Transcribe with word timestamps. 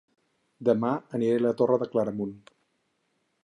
Dema 0.69 0.93
aniré 1.19 1.35
a 1.41 1.43
La 1.43 1.53
Torre 1.61 1.79
de 1.85 1.91
Claramunt 1.93 2.35